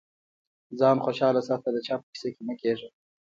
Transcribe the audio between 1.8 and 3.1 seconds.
چا په کيسه کي مه کېږه.